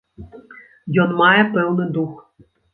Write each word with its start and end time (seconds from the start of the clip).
Ён 1.05 1.15
мае 1.21 1.37
пэўны 1.53 1.89
дух. 2.01 2.21